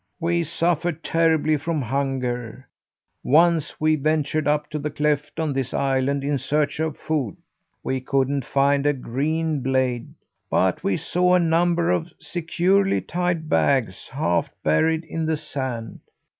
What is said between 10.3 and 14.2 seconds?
but we saw a number of securely tied bags